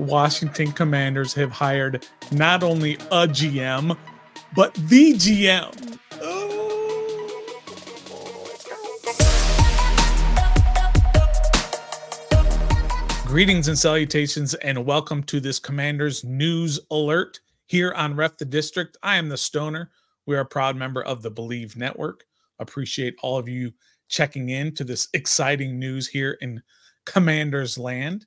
Washington 0.00 0.72
Commanders 0.72 1.34
have 1.34 1.52
hired 1.52 2.06
not 2.32 2.62
only 2.62 2.94
a 2.94 3.28
GM, 3.28 3.96
but 4.54 4.72
the 4.74 5.12
GM. 5.12 5.98
Greetings 13.26 13.68
and 13.68 13.78
salutations, 13.78 14.54
and 14.54 14.84
welcome 14.84 15.22
to 15.24 15.38
this 15.38 15.58
Commanders 15.58 16.24
News 16.24 16.80
Alert 16.90 17.38
here 17.66 17.92
on 17.92 18.16
Ref 18.16 18.38
the 18.38 18.44
District. 18.44 18.96
I 19.02 19.16
am 19.16 19.28
the 19.28 19.36
Stoner. 19.36 19.90
We 20.26 20.34
are 20.34 20.40
a 20.40 20.46
proud 20.46 20.76
member 20.76 21.02
of 21.02 21.22
the 21.22 21.30
Bleav 21.30 21.76
Network. 21.76 22.24
Appreciate 22.58 23.14
all 23.22 23.38
of 23.38 23.48
you 23.48 23.72
checking 24.08 24.48
in 24.48 24.74
to 24.74 24.82
this 24.82 25.08
exciting 25.14 25.78
news 25.78 26.08
here 26.08 26.38
in 26.40 26.62
Commanders 27.04 27.78
Land. 27.78 28.26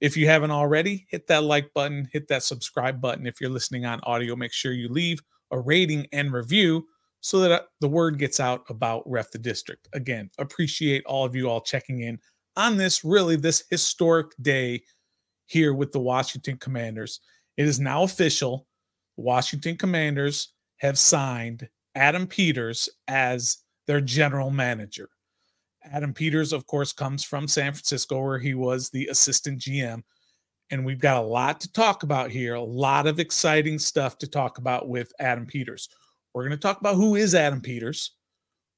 If 0.00 0.16
you 0.16 0.26
haven't 0.26 0.50
already, 0.50 1.06
hit 1.08 1.26
that 1.28 1.44
like 1.44 1.72
button, 1.74 2.08
hit 2.12 2.28
that 2.28 2.42
subscribe 2.42 3.00
button. 3.00 3.26
If 3.26 3.40
you're 3.40 3.50
listening 3.50 3.86
on 3.86 4.00
audio, 4.02 4.36
make 4.36 4.52
sure 4.52 4.72
you 4.72 4.88
leave 4.88 5.20
a 5.50 5.58
rating 5.58 6.06
and 6.12 6.32
review 6.32 6.86
so 7.20 7.40
that 7.40 7.52
uh, 7.52 7.60
the 7.80 7.88
word 7.88 8.18
gets 8.18 8.38
out 8.38 8.64
about 8.68 9.02
Ref 9.06 9.30
the 9.30 9.38
District. 9.38 9.88
Again, 9.94 10.30
appreciate 10.38 11.04
all 11.06 11.24
of 11.24 11.34
you 11.34 11.48
all 11.48 11.60
checking 11.60 12.00
in 12.00 12.18
on 12.56 12.76
this 12.76 13.04
really 13.04 13.36
this 13.36 13.64
historic 13.70 14.26
day 14.42 14.82
here 15.46 15.72
with 15.72 15.92
the 15.92 16.00
Washington 16.00 16.58
Commanders. 16.58 17.20
It 17.56 17.66
is 17.66 17.80
now 17.80 18.02
official. 18.02 18.66
Washington 19.16 19.76
Commanders 19.76 20.52
have 20.78 20.98
signed 20.98 21.68
Adam 21.94 22.26
Peters 22.26 22.88
as 23.08 23.58
their 23.86 24.00
general 24.00 24.50
manager. 24.50 25.08
Adam 25.92 26.14
Peters, 26.14 26.52
of 26.52 26.66
course, 26.66 26.92
comes 26.92 27.24
from 27.24 27.46
San 27.46 27.72
Francisco, 27.72 28.20
where 28.20 28.38
he 28.38 28.54
was 28.54 28.90
the 28.90 29.06
assistant 29.08 29.60
GM. 29.60 30.02
And 30.70 30.84
we've 30.84 31.00
got 31.00 31.22
a 31.22 31.26
lot 31.26 31.60
to 31.60 31.72
talk 31.72 32.02
about 32.02 32.30
here, 32.30 32.54
a 32.54 32.62
lot 32.62 33.06
of 33.06 33.20
exciting 33.20 33.78
stuff 33.78 34.18
to 34.18 34.26
talk 34.26 34.58
about 34.58 34.88
with 34.88 35.12
Adam 35.20 35.46
Peters. 35.46 35.88
We're 36.32 36.42
going 36.42 36.52
to 36.52 36.56
talk 36.56 36.80
about 36.80 36.96
who 36.96 37.16
is 37.16 37.34
Adam 37.34 37.60
Peters, 37.60 38.12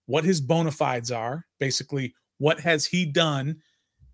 what 0.06 0.24
his 0.24 0.40
bona 0.40 0.72
fides 0.72 1.10
are, 1.12 1.46
basically, 1.60 2.14
what 2.38 2.60
has 2.60 2.84
he 2.84 3.06
done 3.06 3.62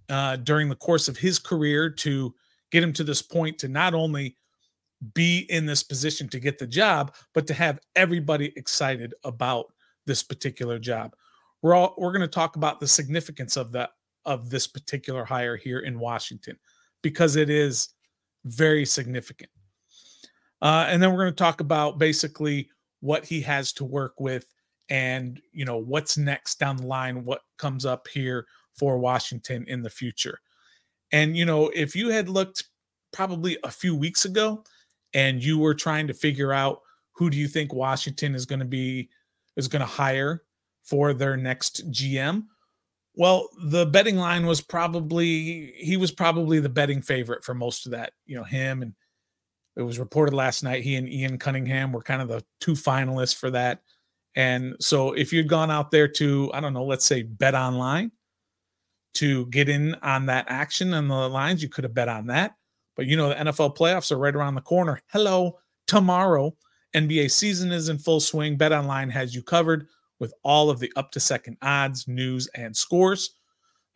uh, 0.09 0.37
during 0.37 0.69
the 0.69 0.77
course 0.77 1.09
of 1.09 1.17
his 1.17 1.39
career 1.39 1.89
to 1.89 2.35
get 2.71 2.83
him 2.83 2.93
to 2.93 3.05
this 3.05 3.23
point 3.23 3.59
to 3.59 3.69
not 3.69 3.95
only 3.95 4.37
be 5.15 5.41
in 5.51 5.67
this 5.67 5.83
position 5.83 6.29
to 6.29 6.39
get 6.39 6.59
the 6.59 6.67
job, 6.67 7.15
but 7.35 7.47
to 7.47 7.55
have 7.55 7.81
everybody 7.97 8.53
excited 8.57 9.15
about 9.25 9.73
this 10.07 10.23
particular 10.23 10.79
job 10.79 11.15
we're 11.63 11.75
all 11.75 11.95
we're 11.97 12.13
going 12.13 12.21
to 12.21 12.29
talk 12.29 12.57
about 12.57 12.81
the 12.81 12.87
significance 12.87 13.57
of 13.57 13.73
that 13.73 13.91
of 14.25 14.51
this 14.51 14.67
particular 14.67 15.25
hire 15.25 15.57
here 15.57 15.81
in 15.81 15.99
Washington 15.99 16.59
because 17.03 17.37
it 17.37 17.51
is 17.51 17.89
very 18.45 18.85
significant. 18.85 19.51
Uh, 20.61 20.87
and 20.89 21.03
then 21.03 21.11
we're 21.11 21.19
going 21.19 21.33
to 21.33 21.37
talk 21.37 21.61
about 21.61 21.99
basically 21.99 22.69
what 23.01 23.25
he 23.25 23.41
has 23.41 23.73
to 23.73 23.85
work 23.85 24.15
with 24.21 24.47
and 24.89 25.41
you 25.53 25.65
know 25.65 25.79
what's 25.79 26.19
next 26.19 26.59
down 26.59 26.77
the 26.77 26.87
line 26.87 27.25
what 27.25 27.43
comes 27.57 27.87
up 27.87 28.07
here 28.09 28.47
for 28.77 28.99
Washington 28.99 29.65
in 29.69 29.83
the 29.83 29.91
future. 29.91 30.39
And 31.13 31.37
you 31.37 31.45
know 31.45 31.71
if 31.75 31.95
you 31.95 32.09
had 32.09 32.29
looked 32.29 32.65
probably 33.13 33.59
a 33.65 33.71
few 33.71 33.95
weeks 33.95 34.25
ago 34.25 34.65
and 35.15 35.43
you 35.43 35.59
were 35.59 35.75
trying 35.75 36.07
to 36.07 36.15
figure 36.15 36.53
out 36.53 36.81
who 37.13 37.31
do 37.31 37.37
you 37.37 37.47
think 37.47 37.73
Washington 37.73 38.35
is 38.35 38.47
going 38.47 38.59
to 38.59 38.65
be 38.65 39.09
is 39.57 39.69
going 39.69 39.81
to 39.81 39.87
hire 39.87 40.43
for 40.83 41.13
their 41.13 41.37
next 41.37 41.91
GM? 41.91 42.45
Well, 43.15 43.49
the 43.65 43.87
betting 43.87 44.17
line 44.17 44.47
was 44.47 44.61
probably 44.61 45.73
he 45.77 45.97
was 45.97 46.13
probably 46.13 46.61
the 46.61 46.69
betting 46.69 47.03
favorite 47.03 47.45
for 47.45 47.55
most 47.55 47.87
of 47.87 47.93
that. 47.93 48.13
You 48.27 48.37
know, 48.37 48.45
him 48.45 48.83
and 48.83 48.95
it 49.77 49.83
was 49.83 49.99
reported 49.99 50.35
last 50.35 50.63
night 50.63 50.83
he 50.83 50.97
and 50.97 51.09
Ian 51.09 51.39
Cunningham 51.39 51.93
were 51.93 52.03
kind 52.03 52.23
of 52.23 52.29
the 52.29 52.45
two 52.61 52.73
finalists 52.73 53.35
for 53.35 53.51
that. 53.51 53.83
And 54.35 54.77
so 54.81 55.13
if 55.13 55.33
you'd 55.33 55.49
gone 55.49 55.71
out 55.71 55.91
there 55.91 56.09
to, 56.09 56.51
I 56.55 56.61
don't 56.61 56.73
know, 56.73 56.85
let's 56.85 57.05
say 57.05 57.23
bet 57.23 57.55
online 57.55 58.13
to 59.15 59.47
get 59.47 59.69
in 59.69 59.95
on 59.97 60.27
that 60.27 60.47
action 60.49 60.95
and 60.95 61.11
the 61.11 61.29
lines, 61.29 61.63
you 61.63 61.69
could 61.69 61.85
have 61.85 61.95
bet 61.95 62.09
on 62.09 62.27
that. 62.29 62.55
But 62.97 63.07
you 63.07 63.17
know, 63.17 63.29
the 63.29 63.35
NFL 63.35 63.77
playoffs 63.77 64.11
are 64.11 64.19
right 64.19 64.35
around 64.35 64.55
the 64.55 64.63
corner. 64.63 65.01
Hello, 65.11 65.59
tomorrow. 65.87 66.57
NBA 66.95 67.31
season 67.31 67.73
is 67.73 67.89
in 67.89 67.99
full 67.99 68.21
swing. 68.21 68.57
Bet 68.57 68.73
online 68.73 69.11
has 69.11 69.35
you 69.35 69.43
covered 69.43 69.89
with 70.23 70.33
all 70.45 70.71
of 70.71 70.79
the 70.79 70.93
up 70.95 71.11
to 71.11 71.19
second 71.19 71.57
odds, 71.63 72.07
news, 72.07 72.47
and 72.55 72.77
scores. 72.77 73.35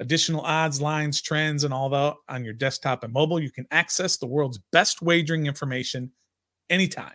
Additional 0.00 0.40
odds, 0.40 0.80
lines, 0.80 1.22
trends, 1.22 1.62
and 1.62 1.72
all 1.72 1.88
that 1.88 2.16
on 2.28 2.44
your 2.44 2.52
desktop 2.52 3.04
and 3.04 3.12
mobile. 3.12 3.38
You 3.38 3.52
can 3.52 3.64
access 3.70 4.16
the 4.16 4.26
world's 4.26 4.58
best 4.72 5.02
wagering 5.02 5.46
information 5.46 6.10
anytime. 6.68 7.14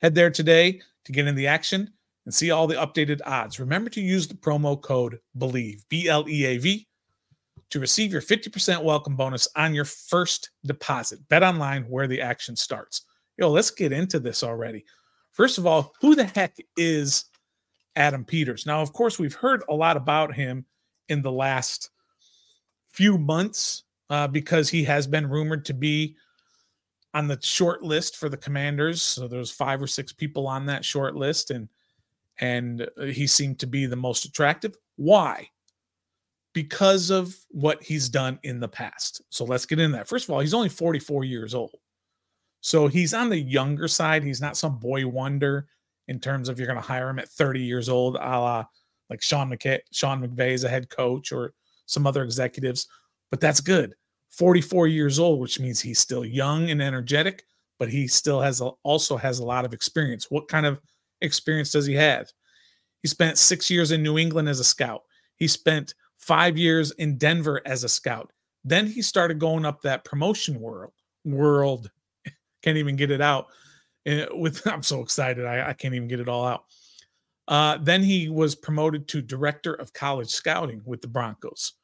Head 0.00 0.14
there 0.14 0.30
today 0.30 0.80
to 1.06 1.12
get 1.12 1.26
in 1.26 1.34
the 1.34 1.48
action 1.48 1.92
and 2.24 2.32
see 2.32 2.52
all 2.52 2.68
the 2.68 2.76
updated 2.76 3.20
odds. 3.26 3.58
Remember 3.58 3.90
to 3.90 4.00
use 4.00 4.28
the 4.28 4.34
promo 4.34 4.80
code 4.80 5.18
BLEAV, 5.36 5.80
B 5.88 6.08
L 6.08 6.24
E 6.28 6.44
A 6.44 6.58
V, 6.58 6.86
to 7.70 7.80
receive 7.80 8.12
your 8.12 8.22
50% 8.22 8.84
welcome 8.84 9.16
bonus 9.16 9.48
on 9.56 9.74
your 9.74 9.86
first 9.86 10.50
deposit. 10.64 11.18
Bet 11.28 11.42
online 11.42 11.82
where 11.88 12.06
the 12.06 12.20
action 12.20 12.54
starts. 12.54 13.06
Yo, 13.38 13.50
let's 13.50 13.72
get 13.72 13.90
into 13.90 14.20
this 14.20 14.44
already. 14.44 14.84
First 15.32 15.58
of 15.58 15.66
all, 15.66 15.92
who 16.00 16.14
the 16.14 16.26
heck 16.26 16.56
is 16.76 17.24
Adam 17.96 18.24
Peters. 18.24 18.66
Now, 18.66 18.80
of 18.82 18.92
course, 18.92 19.18
we've 19.18 19.34
heard 19.34 19.62
a 19.68 19.74
lot 19.74 19.96
about 19.96 20.34
him 20.34 20.64
in 21.08 21.22
the 21.22 21.32
last 21.32 21.90
few 22.88 23.18
months 23.18 23.84
uh, 24.10 24.28
because 24.28 24.68
he 24.68 24.84
has 24.84 25.06
been 25.06 25.28
rumored 25.28 25.64
to 25.66 25.74
be 25.74 26.16
on 27.12 27.28
the 27.28 27.38
short 27.40 27.82
list 27.82 28.16
for 28.16 28.28
the 28.28 28.36
Commanders. 28.36 29.00
So 29.00 29.28
there's 29.28 29.50
five 29.50 29.80
or 29.80 29.86
six 29.86 30.12
people 30.12 30.46
on 30.46 30.66
that 30.66 30.84
short 30.84 31.14
list, 31.14 31.50
and 31.50 31.68
and 32.40 32.88
he 33.00 33.28
seemed 33.28 33.60
to 33.60 33.66
be 33.66 33.86
the 33.86 33.96
most 33.96 34.24
attractive. 34.24 34.76
Why? 34.96 35.48
Because 36.52 37.10
of 37.10 37.36
what 37.50 37.82
he's 37.82 38.08
done 38.08 38.40
in 38.42 38.58
the 38.58 38.68
past. 38.68 39.22
So 39.30 39.44
let's 39.44 39.66
get 39.66 39.78
into 39.78 39.96
that. 39.96 40.08
First 40.08 40.28
of 40.28 40.34
all, 40.34 40.40
he's 40.40 40.54
only 40.54 40.68
44 40.68 41.24
years 41.24 41.54
old. 41.54 41.76
So 42.60 42.88
he's 42.88 43.14
on 43.14 43.28
the 43.28 43.38
younger 43.38 43.86
side. 43.86 44.24
He's 44.24 44.40
not 44.40 44.56
some 44.56 44.78
boy 44.78 45.06
wonder 45.06 45.68
in 46.08 46.20
terms 46.20 46.48
of 46.48 46.58
you're 46.58 46.66
going 46.66 46.80
to 46.80 46.86
hire 46.86 47.08
him 47.08 47.18
at 47.18 47.28
30 47.28 47.60
years 47.60 47.88
old, 47.88 48.16
a 48.16 48.18
la 48.18 48.64
like 49.10 49.22
Sean 49.22 49.50
McKay, 49.50 49.80
Sean 49.92 50.26
McVay 50.26 50.54
as 50.54 50.64
a 50.64 50.68
head 50.68 50.88
coach 50.88 51.32
or 51.32 51.52
some 51.86 52.06
other 52.06 52.22
executives. 52.22 52.86
But 53.30 53.40
that's 53.40 53.60
good. 53.60 53.94
44 54.30 54.88
years 54.88 55.18
old, 55.18 55.40
which 55.40 55.60
means 55.60 55.80
he's 55.80 55.98
still 55.98 56.24
young 56.24 56.70
and 56.70 56.82
energetic, 56.82 57.44
but 57.78 57.88
he 57.88 58.08
still 58.08 58.40
has 58.40 58.60
a, 58.60 58.70
also 58.82 59.16
has 59.16 59.38
a 59.38 59.44
lot 59.44 59.64
of 59.64 59.72
experience. 59.72 60.30
What 60.30 60.48
kind 60.48 60.66
of 60.66 60.80
experience 61.20 61.70
does 61.70 61.86
he 61.86 61.94
have? 61.94 62.30
He 63.02 63.08
spent 63.08 63.38
six 63.38 63.70
years 63.70 63.92
in 63.92 64.02
New 64.02 64.18
England 64.18 64.48
as 64.48 64.60
a 64.60 64.64
scout. 64.64 65.02
He 65.36 65.46
spent 65.46 65.94
five 66.18 66.56
years 66.56 66.90
in 66.92 67.18
Denver 67.18 67.60
as 67.66 67.84
a 67.84 67.88
scout. 67.88 68.32
Then 68.64 68.86
he 68.86 69.02
started 69.02 69.38
going 69.38 69.66
up 69.66 69.82
that 69.82 70.04
promotion 70.04 70.58
world. 70.58 70.92
World 71.24 71.90
can't 72.62 72.78
even 72.78 72.96
get 72.96 73.10
it 73.10 73.20
out 73.20 73.48
with 74.06 74.66
I'm 74.66 74.82
so 74.82 75.00
excited. 75.00 75.46
I, 75.46 75.70
I 75.70 75.72
can't 75.72 75.94
even 75.94 76.08
get 76.08 76.20
it 76.20 76.28
all 76.28 76.46
out. 76.46 76.64
Uh, 77.46 77.78
then 77.80 78.02
he 78.02 78.28
was 78.28 78.54
promoted 78.54 79.06
to 79.08 79.20
director 79.20 79.74
of 79.74 79.92
college 79.92 80.30
scouting 80.30 80.82
with 80.84 81.02
the 81.02 81.08
Broncos. 81.08 81.74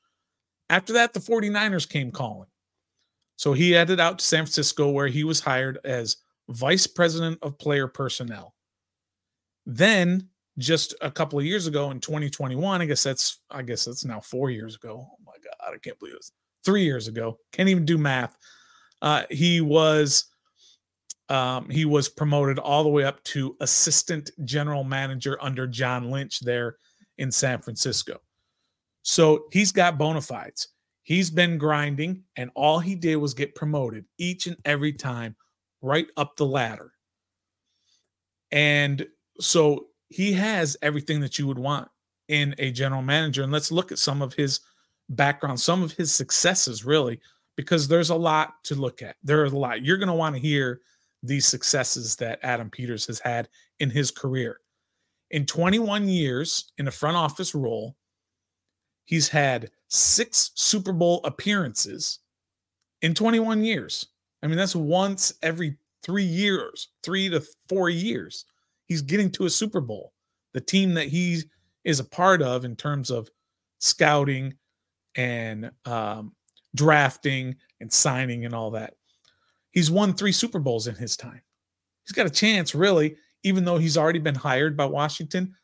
After 0.71 0.93
that, 0.95 1.13
the 1.13 1.21
49ers 1.21 1.89
came 1.89 2.11
calling. 2.11 2.49
So 3.37 3.53
he 3.53 3.73
headed 3.73 4.01
out 4.01 4.19
to 4.19 4.25
San 4.25 4.45
Francisco, 4.45 4.91
where 4.91 5.09
he 5.09 5.25
was 5.25 5.41
hired 5.41 5.79
as 5.85 6.19
vice 6.49 6.87
president 6.87 7.39
of 7.43 7.59
player 7.59 7.89
personnel. 7.89 8.55
Then, 9.67 10.29
just 10.59 10.95
a 11.01 11.11
couple 11.11 11.39
of 11.39 11.45
years 11.45 11.67
ago 11.67 11.91
in 11.91 12.01
2021, 12.01 12.83
I 12.83 12.85
guess 12.85 13.03
that's 13.03 13.41
I 13.51 13.63
guess 13.63 13.85
that's 13.85 14.05
now 14.05 14.21
four 14.21 14.51
years 14.51 14.77
ago. 14.77 15.09
Oh 15.11 15.17
my 15.25 15.33
god, 15.43 15.75
I 15.75 15.79
can't 15.79 15.99
believe 15.99 16.15
it. 16.15 16.31
Three 16.65 16.85
years 16.85 17.09
ago, 17.09 17.39
can't 17.53 17.69
even 17.69 17.85
do 17.85 17.97
math. 17.97 18.37
Uh, 19.01 19.23
he 19.31 19.61
was 19.61 20.25
um, 21.31 21.71
he 21.71 21.85
was 21.85 22.09
promoted 22.09 22.59
all 22.59 22.83
the 22.83 22.89
way 22.89 23.05
up 23.05 23.23
to 23.23 23.57
assistant 23.61 24.31
general 24.45 24.83
manager 24.83 25.39
under 25.41 25.67
John 25.67 26.11
Lynch 26.11 26.41
there 26.41 26.77
in 27.19 27.31
San 27.31 27.61
Francisco. 27.61 28.19
So 29.03 29.45
he's 29.53 29.73
got 29.73 29.97
bona 29.97 30.21
fides. 30.21 30.69
He's 31.03 31.31
been 31.31 31.57
grinding, 31.57 32.25
and 32.37 32.51
all 32.55 32.79
he 32.79 32.95
did 32.95 33.17
was 33.17 33.35
get 33.35 33.55
promoted 33.55 34.05
each 34.19 34.47
and 34.47 34.57
every 34.65 34.93
time 34.93 35.37
right 35.81 36.07
up 36.17 36.37
the 36.37 36.47
ladder. 36.47 36.93
And 38.51 39.07
so 39.39 39.87
he 40.09 40.33
has 40.33 40.77
everything 40.83 41.21
that 41.21 41.39
you 41.39 41.47
would 41.47 41.59
want 41.59 41.89
in 42.29 42.55
a 42.59 42.71
general 42.73 43.03
manager. 43.03 43.43
And 43.43 43.53
let's 43.53 43.73
look 43.73 43.93
at 43.93 43.99
some 43.99 44.21
of 44.21 44.35
his 44.35 44.61
background, 45.09 45.61
some 45.61 45.83
of 45.83 45.93
his 45.93 46.13
successes, 46.13 46.85
really, 46.85 47.21
because 47.57 47.89
there's 47.89 48.11
a 48.11 48.15
lot 48.15 48.55
to 48.65 48.75
look 48.75 49.03
at. 49.03 49.17
There's 49.23 49.53
a 49.53 49.57
lot. 49.57 49.83
You're 49.83 49.99
going 49.99 50.09
to 50.09 50.15
want 50.15 50.35
to 50.35 50.41
hear 50.41 50.81
these 51.23 51.47
successes 51.47 52.17
that 52.17 52.41
Adam 52.43 52.71
Peters 52.71 53.07
has 53.07 53.21
had 53.21 53.49
in 53.79 53.91
his 53.91 54.11
career. 54.11 54.61
In 55.31 55.47
21 55.47 56.09
years 56.09 56.73
in 56.79 56.89
a 56.89 56.93
front 56.93 57.17
office 57.17 57.55
role, 57.55 57.97
he's 59.05 59.29
had 59.29 59.71
six 59.89 60.51
Super 60.55 60.93
Bowl 60.93 61.21
appearances 61.25 62.21
in 63.03 63.15
21 63.15 63.65
years. 63.65 64.07
I 64.43 64.47
mean, 64.47 64.57
that's 64.57 64.77
once 64.77 65.33
every 65.43 65.77
three 66.03 66.25
years, 66.25 66.89
three 67.03 67.29
to 67.29 67.45
four 67.69 67.91
years. 67.91 68.45
He's 68.87 69.03
getting 69.03 69.31
to 69.33 69.45
a 69.45 69.51
Super 69.51 69.81
Bowl. 69.81 70.13
The 70.53 70.61
team 70.61 70.95
that 70.95 71.09
he 71.09 71.43
is 71.85 72.01
a 72.01 72.05
part 72.05 72.43
of 72.43 72.65
in 72.65 72.77
terms 72.77 73.11
of 73.11 73.31
scouting 73.79 74.55
and 75.17 75.71
um, 75.85 76.35
drafting 76.75 77.57
and 77.81 77.93
signing 77.93 78.45
and 78.45 78.55
all 78.55 78.71
that. 78.73 78.95
He's 79.73 79.91
won 79.91 80.15
three 80.15 80.33
Super 80.33 80.59
Bowls 80.59 80.87
in 80.87 80.95
his 80.95 81.17
time. 81.17 81.43
He's 82.05 82.13
got 82.13 82.27
a 82.27 82.31
chance, 82.31 82.75
really, 82.75 83.17
even 83.45 83.65
though 83.65 83.79
he's 83.79 83.97
already 83.97 84.19
been 84.19 84.35
hired 84.35 84.77
by 84.77 84.87
Washington. 84.87 85.55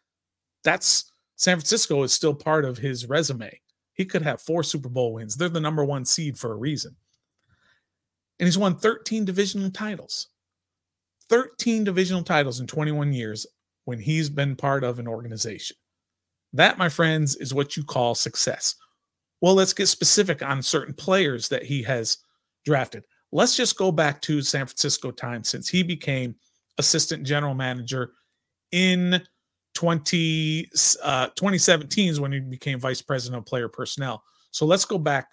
That's 0.65 1.13
San 1.37 1.57
Francisco 1.57 2.03
is 2.03 2.13
still 2.13 2.35
part 2.35 2.65
of 2.65 2.79
his 2.79 3.07
resume. 3.07 3.61
He 3.95 4.05
could 4.05 4.23
have 4.23 4.41
four 4.41 4.63
Super 4.63 4.89
Bowl 4.89 5.15
wins. 5.15 5.37
They're 5.37 5.49
the 5.49 5.61
number 5.61 5.85
one 5.85 6.05
seed 6.05 6.39
for 6.39 6.53
a 6.53 6.57
reason. 6.57 6.95
And 8.39 8.47
he's 8.47 8.59
won 8.59 8.77
13 8.77 9.25
divisional 9.25 9.71
titles. 9.71 10.29
13 11.29 11.85
divisional 11.85 12.23
titles 12.23 12.61
in 12.61 12.67
21 12.67 13.13
years 13.13 13.47
when 13.85 13.99
he's 13.99 14.29
been 14.29 14.55
part 14.55 14.85
of 14.85 14.99
an 14.99 15.09
organization. 15.09 15.77
That, 16.53 16.79
my 16.79 16.89
friends, 16.89 17.37
is 17.37 17.55
what 17.55 17.77
you 17.77 17.85
call 17.85 18.15
success. 18.15 18.75
Well, 19.41 19.55
let's 19.55 19.73
get 19.73 19.87
specific 19.87 20.43
on 20.43 20.63
certain 20.63 20.95
players 20.95 21.49
that 21.49 21.65
he 21.65 21.83
has 21.83 22.19
drafted. 22.65 23.05
Let's 23.37 23.55
just 23.55 23.77
go 23.77 23.93
back 23.93 24.23
to 24.23 24.41
San 24.41 24.65
Francisco 24.65 25.11
time 25.11 25.45
since 25.45 25.69
he 25.69 25.83
became 25.83 26.35
assistant 26.79 27.23
general 27.23 27.53
manager 27.53 28.13
in 28.73 29.23
20, 29.75 30.71
uh, 31.03 31.27
2017 31.27 32.09
is 32.09 32.19
when 32.19 32.33
he 32.33 32.41
became 32.41 32.81
vice 32.81 33.03
president 33.03 33.39
of 33.39 33.45
player 33.45 33.69
personnel. 33.69 34.25
So 34.53 34.65
let's 34.65 34.87
go 34.87 34.97
back 34.97 35.29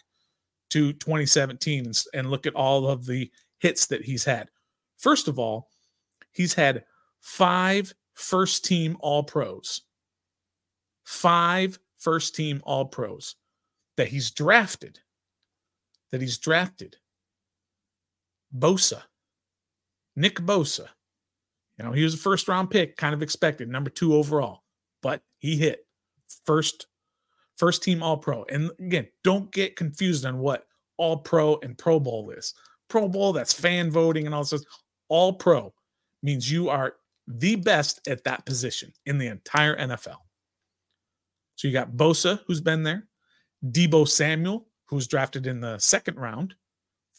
to 0.71 0.91
2017 0.91 1.85
and, 1.85 2.03
and 2.13 2.29
look 2.29 2.45
at 2.45 2.55
all 2.55 2.89
of 2.89 3.05
the 3.05 3.31
hits 3.59 3.85
that 3.85 4.03
he's 4.03 4.25
had. 4.25 4.49
First 4.97 5.29
of 5.29 5.39
all, 5.39 5.69
he's 6.33 6.53
had 6.53 6.83
five 7.21 7.93
first 8.15 8.65
team 8.65 8.97
All 8.99 9.23
Pros, 9.23 9.83
five 11.05 11.79
first 11.99 12.35
team 12.35 12.59
All 12.65 12.83
Pros 12.83 13.35
that 13.95 14.09
he's 14.09 14.29
drafted. 14.29 14.99
That 16.11 16.19
he's 16.19 16.37
drafted. 16.37 16.97
Bosa, 18.57 19.01
Nick 20.15 20.35
Bosa. 20.37 20.87
You 21.77 21.85
know, 21.85 21.91
he 21.91 22.03
was 22.03 22.13
a 22.13 22.17
first 22.17 22.47
round 22.47 22.69
pick, 22.69 22.97
kind 22.97 23.13
of 23.15 23.23
expected, 23.23 23.67
number 23.67 23.89
two 23.89 24.15
overall, 24.15 24.63
but 25.01 25.21
he 25.39 25.57
hit 25.57 25.85
first 26.45 26.87
first 27.57 27.83
team 27.83 28.03
all 28.03 28.17
pro. 28.17 28.43
And 28.45 28.71
again, 28.79 29.07
don't 29.23 29.51
get 29.51 29.75
confused 29.75 30.25
on 30.25 30.39
what 30.39 30.65
all 30.97 31.17
pro 31.17 31.57
and 31.63 31.77
pro 31.77 31.99
bowl 31.99 32.31
is. 32.31 32.53
Pro 32.87 33.07
bowl, 33.07 33.33
that's 33.33 33.53
fan 33.53 33.89
voting 33.89 34.25
and 34.25 34.35
all 34.35 34.43
this. 34.43 34.65
All 35.09 35.33
pro 35.33 35.73
means 36.21 36.51
you 36.51 36.69
are 36.69 36.95
the 37.27 37.55
best 37.55 38.07
at 38.07 38.23
that 38.25 38.45
position 38.45 38.91
in 39.05 39.17
the 39.17 39.27
entire 39.27 39.77
NFL. 39.77 40.17
So 41.55 41.67
you 41.67 41.73
got 41.73 41.91
Bosa, 41.91 42.39
who's 42.47 42.61
been 42.61 42.83
there, 42.83 43.07
Deebo 43.65 44.07
Samuel, 44.07 44.67
who 44.85 44.95
was 44.95 45.07
drafted 45.07 45.47
in 45.47 45.61
the 45.61 45.77
second 45.79 46.19
round, 46.19 46.55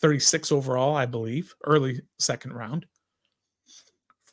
36 0.05 0.53
overall, 0.53 0.95
I 0.95 1.07
believe, 1.07 1.55
early 1.65 2.03
second 2.19 2.53
round. 2.53 2.85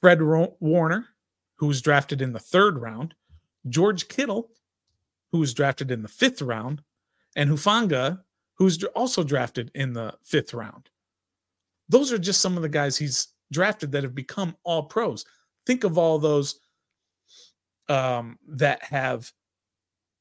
Fred 0.02 0.22
Warner, 0.22 1.08
who 1.56 1.68
was 1.68 1.82
drafted 1.82 2.22
in 2.22 2.34
the 2.34 2.40
third 2.40 2.78
round. 2.78 3.14
George 3.70 4.10
Kittle, 4.10 4.52
who 5.32 5.40
was 5.40 5.54
drafted 5.54 5.90
in 5.90 6.02
the 6.02 6.10
fifth 6.10 6.42
round. 6.42 6.82
And 7.38 7.50
Hufanga, 7.50 8.20
who's 8.56 8.84
also 8.84 9.24
drafted 9.24 9.72
in 9.74 9.94
the 9.94 10.14
fifth 10.22 10.54
round. 10.54 10.90
Those 11.88 12.12
are 12.12 12.18
just 12.18 12.42
some 12.42 12.58
of 12.58 12.64
the 12.64 12.68
guys 12.68 12.98
he's 12.98 13.30
drafted 13.50 13.94
that 13.94 14.04
have 14.04 14.14
become 14.14 14.58
all 14.66 14.84
pros. 14.84 15.24
Think 15.66 15.86
of 15.86 15.98
all 15.98 16.20
those 16.20 16.60
um, 17.88 18.38
that 18.46 18.84
have 18.84 19.32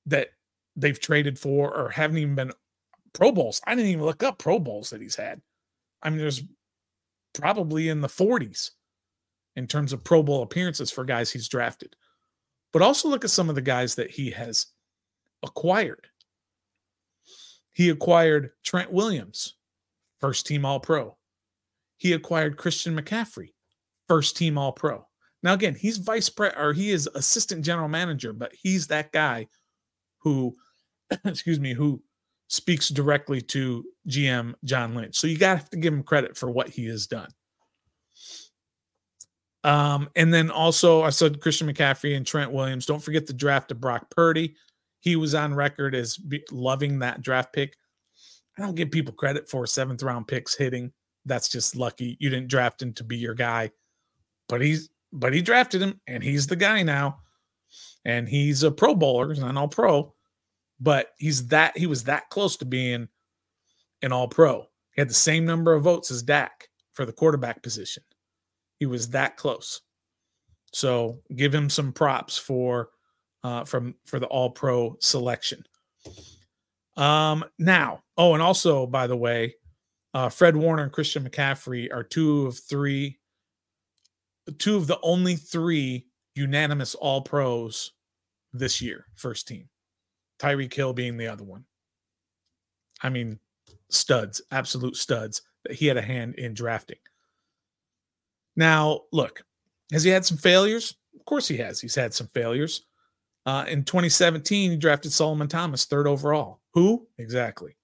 that 0.06 0.29
they've 0.76 1.00
traded 1.00 1.41
for 1.41 1.76
or 1.76 1.91
haven't 1.91 2.19
even 2.19 2.37
been 2.37 2.53
Pro 3.12 3.32
Bowls. 3.32 3.60
I 3.66 3.74
didn't 3.74 3.90
even 3.90 4.04
look 4.04 4.22
up 4.22 4.38
Pro 4.38 4.58
Bowls 4.58 4.90
that 4.90 5.02
he's 5.02 5.16
had. 5.16 5.40
I 6.02 6.10
mean, 6.10 6.18
there's 6.18 6.42
probably 7.34 7.88
in 7.88 8.00
the 8.00 8.08
40s 8.08 8.70
in 9.56 9.66
terms 9.66 9.92
of 9.92 10.04
Pro 10.04 10.22
Bowl 10.22 10.42
appearances 10.42 10.90
for 10.90 11.04
guys 11.04 11.30
he's 11.30 11.48
drafted. 11.48 11.96
But 12.72 12.82
also 12.82 13.08
look 13.08 13.24
at 13.24 13.30
some 13.30 13.48
of 13.48 13.54
the 13.54 13.62
guys 13.62 13.96
that 13.96 14.10
he 14.10 14.30
has 14.30 14.66
acquired. 15.42 16.06
He 17.72 17.90
acquired 17.90 18.50
Trent 18.64 18.92
Williams, 18.92 19.54
first 20.20 20.46
team 20.46 20.64
All 20.64 20.80
Pro. 20.80 21.16
He 21.96 22.12
acquired 22.12 22.56
Christian 22.56 22.96
McCaffrey, 22.98 23.52
first 24.08 24.36
team 24.36 24.56
All 24.56 24.72
Pro. 24.72 25.06
Now, 25.42 25.54
again, 25.54 25.74
he's 25.74 25.96
vice 25.96 26.28
president 26.28 26.62
or 26.62 26.72
he 26.72 26.90
is 26.90 27.08
assistant 27.14 27.64
general 27.64 27.88
manager, 27.88 28.32
but 28.32 28.52
he's 28.54 28.86
that 28.88 29.12
guy 29.12 29.48
who, 30.18 30.54
excuse 31.24 31.58
me, 31.58 31.72
who 31.72 32.02
speaks 32.50 32.88
directly 32.88 33.41
to 33.41 33.85
GM 34.08 34.55
John 34.64 34.94
Lynch. 34.94 35.17
So 35.17 35.29
you 35.29 35.38
got 35.38 35.70
to 35.70 35.76
give 35.76 35.94
him 35.94 36.02
credit 36.02 36.37
for 36.37 36.50
what 36.50 36.69
he 36.69 36.87
has 36.87 37.06
done. 37.06 37.31
Um, 39.62 40.08
and 40.17 40.35
then 40.35 40.50
also 40.50 41.02
I 41.02 41.11
said 41.11 41.41
Christian 41.41 41.73
McCaffrey 41.73 42.17
and 42.17 42.26
Trent 42.26 42.50
Williams. 42.50 42.87
Don't 42.87 43.02
forget 43.02 43.26
the 43.26 43.32
draft 43.32 43.70
of 43.70 43.81
Brock 43.81 44.11
Purdy. 44.11 44.56
He 44.99 45.17
was 45.17 45.35
on 45.35 45.55
record 45.55 45.94
as 45.94 46.17
be- 46.17 46.44
loving 46.50 46.99
that 46.99 47.23
draft 47.23 47.52
pick. 47.52 47.76
I 48.58 48.62
don't 48.62 48.75
give 48.75 48.91
people 48.91 49.14
credit 49.14 49.49
for 49.49 49.67
seventh 49.67 50.03
round 50.03 50.26
picks 50.26 50.56
hitting. 50.56 50.93
That's 51.26 51.49
just 51.49 51.76
lucky. 51.76 52.17
You 52.19 52.31
didn't 52.31 52.49
draft 52.49 52.82
him 52.82 52.93
to 52.94 53.05
be 53.05 53.17
your 53.17 53.35
guy, 53.35 53.70
but 54.49 54.61
he's 54.61 54.91
but 55.12 55.32
he 55.32 55.41
drafted 55.41 55.82
him 55.82 56.00
and 56.06 56.23
he's 56.23 56.46
the 56.49 56.56
guy 56.56 56.82
now. 56.82 57.20
And 58.05 58.29
he's 58.29 58.62
a 58.64 58.70
pro 58.73 58.94
bowler, 58.94 59.29
he's 59.29 59.41
not 59.41 59.56
all 59.56 59.69
pro, 59.69 60.14
but 60.81 61.09
he's 61.19 61.49
that 61.49 61.77
he 61.77 61.87
was 61.87 62.05
that 62.05 62.31
close 62.31 62.56
to 62.56 62.65
being 62.65 63.09
an 64.03 64.12
all 64.12 64.29
pro. 64.29 64.67
He 64.94 65.00
had 65.00 65.11
the 65.11 65.15
same 65.15 65.44
number 65.44 65.75
of 65.75 65.85
votes 65.85 66.11
as 66.11 66.23
Dak 66.23 66.69
for 66.93 67.05
the 67.05 67.12
quarterback 67.12 67.62
position. 67.62 68.03
He 68.79 68.87
was 68.87 69.11
that 69.11 69.37
close. 69.37 69.82
So 70.73 71.19
give 71.35 71.55
him 71.55 71.69
some 71.69 71.93
props 71.93 72.38
for 72.38 72.91
uh, 73.43 73.65
from 73.65 73.94
for 74.06 74.19
the 74.19 74.27
All 74.27 74.50
Pro 74.50 74.97
selection. 75.00 75.65
Um, 76.97 77.44
now, 77.59 78.03
oh, 78.17 78.35
and 78.35 78.43
also 78.43 78.87
by 78.87 79.06
the 79.06 79.17
way, 79.17 79.55
uh, 80.15 80.29
Fred 80.29 80.56
Warner 80.56 80.85
and 80.85 80.93
Christian 80.93 81.29
McCaffrey 81.29 81.93
are 81.93 82.03
two 82.03 82.47
of 82.47 82.59
three, 82.59 83.19
two 84.58 84.77
of 84.77 84.87
the 84.87 84.99
only 85.03 85.37
three 85.37 86.06
unanimous 86.34 86.94
All 86.94 87.22
Pros 87.22 87.93
this 88.53 88.81
year, 88.81 89.06
first 89.17 89.46
team. 89.46 89.69
Tyreek 90.41 90.73
Hill 90.73 90.93
being 90.93 91.17
the 91.17 91.29
other 91.29 91.44
one. 91.44 91.65
I 93.03 93.09
mean, 93.09 93.39
studs, 93.89 94.41
absolute 94.51 94.97
studs 94.97 95.43
that 95.65 95.75
he 95.75 95.87
had 95.87 95.97
a 95.97 96.03
hand 96.03 96.35
in 96.37 96.55
drafting. 96.55 96.99
Now, 98.56 99.03
look, 99.13 99.43
has 99.93 100.03
he 100.03 100.11
had 100.11 100.25
some 100.25 100.37
failures? 100.37 100.94
Of 101.19 101.25
course 101.25 101.49
he 101.49 101.56
has. 101.59 101.81
He's 101.81 101.94
had 101.94 102.15
some 102.15 102.29
failures. 102.29 102.87
Uh, 103.47 103.65
in 103.69 103.85
2017, 103.85 104.70
he 104.70 104.77
drafted 104.77 105.13
Solomon 105.13 105.49
Thomas, 105.49 105.85
third 105.85 106.06
overall. 106.06 106.61
Who? 106.75 107.06
Exactly. 107.19 107.77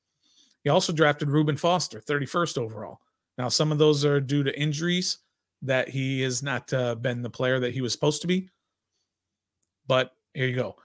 He 0.65 0.71
also 0.71 0.93
drafted 0.93 1.31
Reuben 1.31 1.57
Foster, 1.57 2.01
31st 2.01 2.59
overall. 2.59 3.01
Now, 3.39 3.49
some 3.49 3.73
of 3.73 3.79
those 3.79 4.05
are 4.05 4.21
due 4.21 4.43
to 4.43 4.59
injuries 4.59 5.19
that 5.63 5.89
he 5.89 6.21
has 6.23 6.43
not 6.43 6.73
uh, 6.73 6.95
been 6.95 7.23
the 7.23 7.31
player 7.31 7.61
that 7.61 7.73
he 7.73 7.81
was 7.81 7.93
supposed 7.93 8.23
to 8.23 8.29
be. 8.29 8.49
But 9.87 10.13
here 10.35 10.47
you 10.47 10.57
go. 10.57 10.77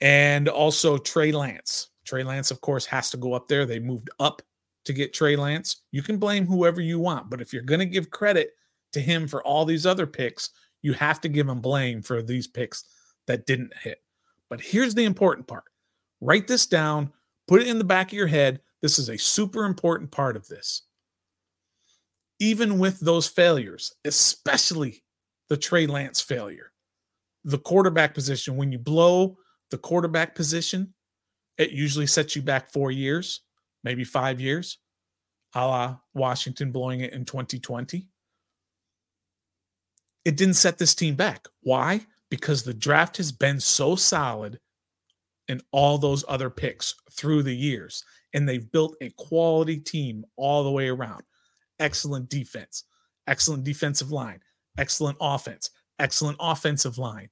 And 0.00 0.48
also 0.48 0.98
Trey 0.98 1.32
Lance. 1.32 1.88
Trey 2.04 2.22
Lance, 2.22 2.50
of 2.50 2.60
course, 2.60 2.86
has 2.86 3.10
to 3.10 3.16
go 3.16 3.34
up 3.34 3.48
there. 3.48 3.66
They 3.66 3.78
moved 3.78 4.10
up 4.20 4.42
to 4.84 4.92
get 4.92 5.12
Trey 5.12 5.36
Lance. 5.36 5.82
You 5.92 6.02
can 6.02 6.16
blame 6.16 6.46
whoever 6.46 6.80
you 6.80 6.98
want, 6.98 7.28
but 7.28 7.40
if 7.40 7.52
you're 7.52 7.62
going 7.62 7.80
to 7.80 7.86
give 7.86 8.10
credit 8.10 8.52
to 8.92 9.00
him 9.00 9.28
for 9.28 9.42
all 9.44 9.64
these 9.64 9.84
other 9.84 10.06
picks, 10.06 10.50
you 10.82 10.92
have 10.94 11.20
to 11.20 11.28
give 11.28 11.48
him 11.48 11.60
blame 11.60 12.00
for 12.00 12.22
these 12.22 12.46
picks 12.46 12.84
that 13.26 13.46
didn't 13.46 13.76
hit. 13.76 14.02
But 14.48 14.60
here's 14.60 14.94
the 14.94 15.04
important 15.04 15.46
part 15.46 15.64
write 16.20 16.48
this 16.48 16.66
down, 16.66 17.12
put 17.46 17.60
it 17.60 17.68
in 17.68 17.78
the 17.78 17.84
back 17.84 18.08
of 18.08 18.14
your 18.14 18.26
head. 18.26 18.60
This 18.80 18.98
is 18.98 19.08
a 19.10 19.18
super 19.18 19.64
important 19.64 20.10
part 20.10 20.36
of 20.36 20.48
this. 20.48 20.82
Even 22.40 22.78
with 22.78 22.98
those 23.00 23.26
failures, 23.26 23.94
especially 24.04 25.02
the 25.48 25.56
Trey 25.56 25.86
Lance 25.86 26.20
failure, 26.20 26.72
the 27.44 27.58
quarterback 27.58 28.14
position, 28.14 28.56
when 28.56 28.72
you 28.72 28.78
blow 28.78 29.36
the 29.70 29.78
quarterback 29.78 30.34
position, 30.34 30.94
it 31.56 31.70
usually 31.70 32.06
sets 32.06 32.36
you 32.36 32.42
back 32.42 32.72
four 32.72 32.90
years, 32.90 33.40
maybe 33.84 34.04
five 34.04 34.40
years, 34.40 34.78
a 35.54 35.66
la 35.66 35.96
Washington 36.14 36.72
blowing 36.72 37.00
it 37.00 37.12
in 37.12 37.24
2020 37.24 38.08
it 40.28 40.36
didn't 40.36 40.54
set 40.54 40.76
this 40.76 40.94
team 40.94 41.14
back. 41.14 41.46
Why? 41.62 42.02
Because 42.28 42.62
the 42.62 42.74
draft 42.74 43.16
has 43.16 43.32
been 43.32 43.58
so 43.60 43.96
solid 43.96 44.60
in 45.48 45.62
all 45.72 45.96
those 45.96 46.22
other 46.28 46.50
picks 46.50 46.94
through 47.10 47.44
the 47.44 47.56
years. 47.56 48.04
and 48.34 48.46
they've 48.46 48.70
built 48.72 48.94
a 49.00 49.08
quality 49.16 49.78
team 49.78 50.22
all 50.36 50.62
the 50.62 50.70
way 50.70 50.88
around. 50.88 51.22
Excellent 51.80 52.28
defense, 52.28 52.84
excellent 53.26 53.64
defensive 53.64 54.12
line, 54.12 54.40
excellent 54.76 55.16
offense, 55.18 55.70
excellent 55.98 56.36
offensive 56.38 56.98
line, 56.98 57.30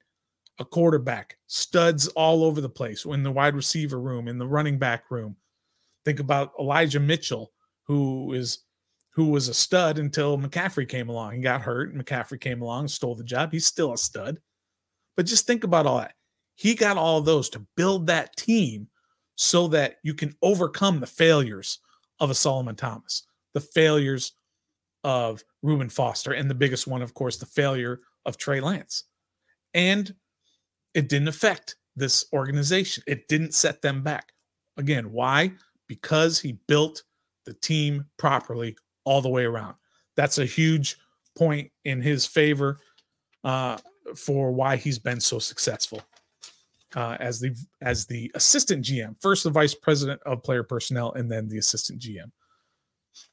a 0.58 0.64
quarterback, 0.64 1.36
studs 1.46 2.08
all 2.08 2.44
over 2.44 2.60
the 2.60 2.68
place 2.68 3.04
in 3.04 3.22
the 3.22 3.30
wide 3.30 3.54
receiver 3.54 4.00
room, 4.00 4.28
in 4.28 4.38
the 4.38 4.46
running 4.46 4.78
back 4.78 5.10
room. 5.10 5.36
Think 6.04 6.20
about 6.20 6.52
Elijah 6.58 7.00
Mitchell, 7.00 7.52
who 7.84 8.32
is 8.32 8.60
who 9.10 9.30
was 9.30 9.48
a 9.48 9.54
stud 9.54 9.98
until 9.98 10.36
McCaffrey 10.36 10.86
came 10.86 11.08
along. 11.08 11.32
He 11.32 11.40
got 11.40 11.62
hurt. 11.62 11.96
McCaffrey 11.96 12.38
came 12.38 12.60
along, 12.60 12.88
stole 12.88 13.14
the 13.14 13.24
job. 13.24 13.50
He's 13.50 13.64
still 13.64 13.94
a 13.94 13.98
stud. 13.98 14.38
But 15.16 15.24
just 15.24 15.46
think 15.46 15.64
about 15.64 15.86
all 15.86 15.98
that. 15.98 16.14
He 16.54 16.74
got 16.74 16.98
all 16.98 17.22
those 17.22 17.48
to 17.50 17.66
build 17.76 18.06
that 18.06 18.36
team 18.36 18.88
so 19.34 19.68
that 19.68 19.96
you 20.02 20.12
can 20.12 20.34
overcome 20.42 21.00
the 21.00 21.06
failures 21.06 21.78
of 22.20 22.28
a 22.28 22.34
Solomon 22.34 22.76
Thomas, 22.76 23.22
the 23.54 23.60
failures 23.60 24.32
of 25.02 25.42
Reuben 25.62 25.88
Foster, 25.88 26.32
and 26.32 26.50
the 26.50 26.54
biggest 26.54 26.86
one, 26.86 27.00
of 27.00 27.14
course, 27.14 27.38
the 27.38 27.46
failure 27.46 28.00
of 28.26 28.36
Trey 28.36 28.60
Lance. 28.60 29.04
And 29.72 30.14
it 30.96 31.10
didn't 31.10 31.28
affect 31.28 31.76
this 31.94 32.24
organization. 32.32 33.04
It 33.06 33.28
didn't 33.28 33.54
set 33.54 33.82
them 33.82 34.02
back. 34.02 34.32
Again, 34.78 35.12
why? 35.12 35.52
Because 35.86 36.40
he 36.40 36.58
built 36.66 37.02
the 37.44 37.52
team 37.52 38.06
properly 38.16 38.76
all 39.04 39.20
the 39.20 39.28
way 39.28 39.44
around. 39.44 39.74
That's 40.16 40.38
a 40.38 40.46
huge 40.46 40.96
point 41.36 41.70
in 41.84 42.00
his 42.00 42.26
favor 42.26 42.80
uh, 43.44 43.76
for 44.16 44.50
why 44.50 44.76
he's 44.76 44.98
been 44.98 45.20
so 45.20 45.38
successful 45.38 46.00
uh, 46.94 47.18
as 47.20 47.40
the 47.40 47.54
as 47.82 48.06
the 48.06 48.32
assistant 48.34 48.82
GM. 48.82 49.20
First, 49.20 49.44
the 49.44 49.50
vice 49.50 49.74
president 49.74 50.20
of 50.24 50.42
player 50.42 50.62
personnel, 50.62 51.12
and 51.12 51.30
then 51.30 51.46
the 51.46 51.58
assistant 51.58 52.00
GM. 52.00 52.32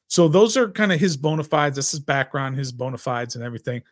So 0.08 0.28
those 0.28 0.56
are 0.58 0.70
kind 0.70 0.92
of 0.92 1.00
his 1.00 1.16
bona 1.16 1.44
fides. 1.44 1.76
This 1.76 1.94
is 1.94 2.00
background, 2.00 2.56
his 2.56 2.72
bona 2.72 2.98
fides, 2.98 3.36
and 3.36 3.42
everything. 3.42 3.82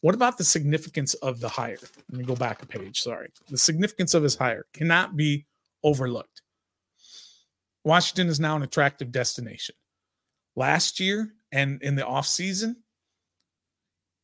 What 0.00 0.14
about 0.14 0.38
the 0.38 0.44
significance 0.44 1.14
of 1.14 1.40
the 1.40 1.48
hire? 1.48 1.78
Let 2.10 2.18
me 2.18 2.24
go 2.24 2.36
back 2.36 2.62
a 2.62 2.66
page. 2.66 3.00
Sorry. 3.00 3.30
The 3.48 3.58
significance 3.58 4.14
of 4.14 4.22
his 4.22 4.36
hire 4.36 4.64
cannot 4.72 5.16
be 5.16 5.46
overlooked. 5.82 6.42
Washington 7.84 8.28
is 8.28 8.38
now 8.38 8.54
an 8.54 8.62
attractive 8.62 9.10
destination 9.10 9.74
last 10.58 10.98
year 10.98 11.32
and 11.52 11.80
in 11.82 11.94
the 11.94 12.02
offseason, 12.02 12.74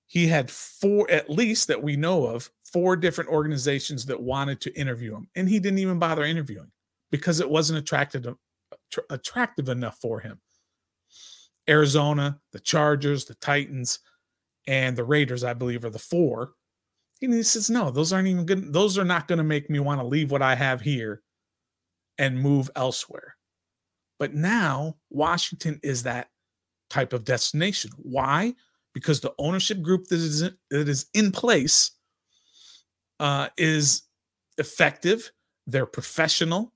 he 0.07 0.27
had 0.27 0.51
four, 0.51 1.11
at 1.11 1.31
least 1.31 1.69
that 1.69 1.83
we 1.83 1.97
know 1.97 2.27
of, 2.27 2.51
four 2.71 2.97
different 2.97 3.31
organizations 3.31 4.05
that 4.07 4.21
wanted 4.21 4.61
to 4.61 4.79
interview 4.79 5.15
him. 5.15 5.29
And 5.37 5.49
he 5.49 5.61
didn't 5.61 5.79
even 5.79 5.99
bother 5.99 6.25
interviewing 6.25 6.71
because 7.11 7.41
it 7.41 7.49
wasn't 7.49 7.79
attractive, 7.79 8.27
attractive 9.11 9.69
enough 9.69 9.99
for 10.01 10.21
him. 10.21 10.41
Arizona, 11.69 12.39
the 12.53 12.61
Chargers, 12.61 13.25
the 13.25 13.37
Titans, 13.37 14.01
and 14.67 14.97
the 14.97 15.05
Raiders, 15.05 15.45
I 15.45 15.55
believe, 15.55 15.85
are 15.85 15.91
the 15.91 15.99
four. 15.99 16.53
And 17.23 17.33
he 17.33 17.43
says, 17.43 17.71
no, 17.71 17.91
those 17.91 18.13
aren't 18.13 18.29
even 18.29 18.45
good. 18.45 18.73
Those 18.73 18.99
are 18.99 19.05
not 19.05 19.29
going 19.29 19.39
to 19.39 19.45
make 19.45 19.71
me 19.71 19.79
want 19.79 20.01
to 20.01 20.07
leave 20.07 20.31
what 20.31 20.43
I 20.43 20.55
have 20.55 20.81
here 20.81 21.23
and 22.19 22.41
move 22.41 22.71
elsewhere. 22.77 23.37
But 24.19 24.35
now 24.35 24.97
Washington 25.11 25.81
is 25.83 26.03
that 26.03 26.29
type 26.91 27.13
of 27.13 27.25
destination. 27.25 27.91
Why? 27.97 28.55
Because 28.93 29.21
the 29.21 29.35
ownership 29.39 29.83
group 29.83 30.07
that 30.09 30.21
is 30.21 30.43
in, 30.43 30.57
that 30.71 30.89
is 30.89 31.07
in 31.15 31.33
place 31.33 31.93
uh, 33.21 33.49
is 33.57 34.03
effective. 34.59 35.31
They're 35.67 35.87
professional. 35.87 36.73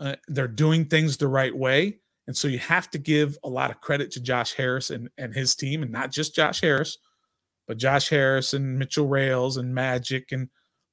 Uh, 0.00 0.16
they're 0.28 0.48
doing 0.48 0.86
things 0.86 1.16
the 1.16 1.28
right 1.28 1.54
way. 1.54 1.98
And 2.26 2.36
so 2.36 2.48
you 2.48 2.58
have 2.58 2.90
to 2.92 2.98
give 2.98 3.36
a 3.44 3.48
lot 3.48 3.70
of 3.70 3.80
credit 3.80 4.10
to 4.12 4.20
Josh 4.20 4.54
Harris 4.54 4.90
and, 4.90 5.10
and 5.18 5.34
his 5.34 5.54
team, 5.54 5.82
and 5.82 5.92
not 5.92 6.10
just 6.10 6.34
Josh 6.34 6.60
Harris, 6.60 6.96
but 7.66 7.78
Josh 7.78 8.08
Harris 8.08 8.54
and 8.54 8.78
Mitchell 8.78 9.06
Rales 9.06 9.56
and 9.56 9.74
Magic 9.74 10.32
and 10.32 10.48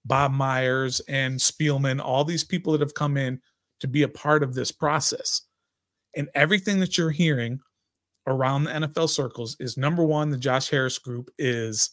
Bob 0.06 0.32
Myers 0.32 1.02
and 1.08 1.40
Spielman, 1.40 2.04
all 2.04 2.24
these 2.24 2.44
people 2.44 2.72
that 2.74 2.82
have 2.82 2.94
come 2.94 3.18
in 3.18 3.40
to 3.82 3.88
be 3.88 4.04
a 4.04 4.08
part 4.08 4.44
of 4.44 4.54
this 4.54 4.72
process. 4.72 5.42
And 6.16 6.30
everything 6.36 6.80
that 6.80 6.98
you're 6.98 7.12
hearing 7.12 7.60
around 8.28 8.64
the 8.64 8.72
NFL 8.72 9.10
circles 9.10 9.56
is 9.60 9.78
number 9.78 10.04
one, 10.04 10.30
the 10.30 10.38
Josh 10.38 10.70
Harris 10.70 11.00
group 11.00 11.30
is 11.38 11.92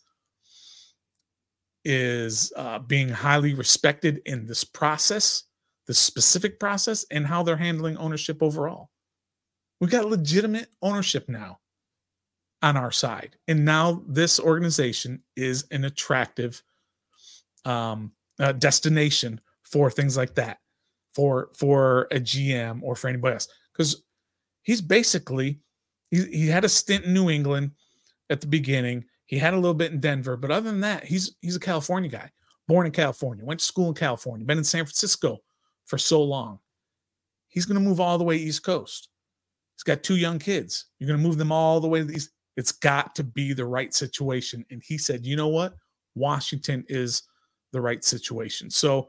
is 1.84 2.52
uh, 2.56 2.78
being 2.80 3.08
highly 3.08 3.54
respected 3.54 4.20
in 4.26 4.46
this 4.46 4.62
process, 4.62 5.44
the 5.86 5.94
specific 5.94 6.60
process, 6.60 7.06
and 7.10 7.26
how 7.26 7.42
they're 7.42 7.56
handling 7.56 7.96
ownership 7.96 8.42
overall. 8.42 8.90
We've 9.80 9.90
got 9.90 10.06
legitimate 10.06 10.68
ownership 10.82 11.28
now 11.28 11.60
on 12.62 12.76
our 12.76 12.90
side, 12.90 13.36
and 13.46 13.64
now 13.64 14.02
this 14.06 14.40
organization 14.40 15.22
is 15.36 15.64
an 15.70 15.84
attractive 15.84 16.62
um, 17.64 18.12
uh, 18.40 18.52
destination 18.52 19.40
for 19.62 19.90
things 19.90 20.16
like 20.16 20.34
that, 20.34 20.58
for 21.14 21.50
for 21.54 22.08
a 22.10 22.20
GM 22.20 22.80
or 22.82 22.96
for 22.96 23.08
anybody 23.08 23.34
else, 23.34 23.48
because 23.72 24.02
he's 24.62 24.80
basically 24.80 25.60
he, 26.10 26.24
he 26.24 26.46
had 26.48 26.64
a 26.64 26.68
stint 26.68 27.04
in 27.04 27.14
New 27.14 27.30
England 27.30 27.72
at 28.30 28.40
the 28.40 28.46
beginning. 28.46 29.04
He 29.26 29.38
had 29.38 29.54
a 29.54 29.58
little 29.58 29.74
bit 29.74 29.92
in 29.92 30.00
Denver, 30.00 30.36
but 30.36 30.50
other 30.50 30.70
than 30.70 30.80
that, 30.80 31.04
he's 31.04 31.36
he's 31.40 31.56
a 31.56 31.60
California 31.60 32.10
guy, 32.10 32.30
born 32.66 32.86
in 32.86 32.92
California, 32.92 33.44
went 33.44 33.60
to 33.60 33.66
school 33.66 33.88
in 33.88 33.94
California, 33.94 34.46
been 34.46 34.58
in 34.58 34.64
San 34.64 34.84
Francisco 34.84 35.38
for 35.86 35.98
so 35.98 36.22
long. 36.22 36.58
He's 37.48 37.66
going 37.66 37.82
to 37.82 37.86
move 37.86 38.00
all 38.00 38.18
the 38.18 38.24
way 38.24 38.36
East 38.36 38.62
Coast. 38.62 39.08
He's 39.74 39.82
got 39.82 40.02
two 40.02 40.16
young 40.16 40.38
kids. 40.38 40.86
You're 40.98 41.08
going 41.08 41.20
to 41.20 41.26
move 41.26 41.38
them 41.38 41.52
all 41.52 41.80
the 41.80 41.88
way 41.88 42.00
to 42.00 42.04
the 42.04 42.14
East. 42.14 42.30
It's 42.58 42.72
got 42.72 43.14
to 43.14 43.24
be 43.24 43.52
the 43.52 43.64
right 43.64 43.94
situation. 43.94 44.66
And 44.72 44.82
he 44.84 44.98
said, 44.98 45.24
you 45.24 45.36
know 45.36 45.46
what? 45.46 45.76
Washington 46.16 46.84
is 46.88 47.22
the 47.70 47.80
right 47.80 48.02
situation. 48.02 48.68
So 48.68 49.08